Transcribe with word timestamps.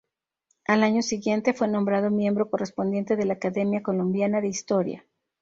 Al 0.65 0.81
año 0.81 1.03
siguiente, 1.03 1.53
fue 1.53 1.67
nombrado 1.67 2.09
Miembro 2.09 2.49
Correspondiente 2.49 3.15
de 3.15 3.25
la 3.25 3.33
Academia 3.33 3.83
Colombiana 3.83 4.41
de 4.41 4.47
Historia. 4.47 5.05